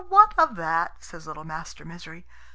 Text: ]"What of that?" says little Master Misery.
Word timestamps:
]"What 0.09 0.33
of 0.35 0.55
that?" 0.55 1.03
says 1.03 1.27
little 1.27 1.43
Master 1.43 1.85
Misery. 1.85 2.25